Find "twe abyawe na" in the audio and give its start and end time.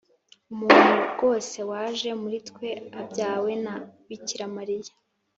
2.47-3.75